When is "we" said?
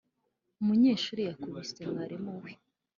2.43-2.51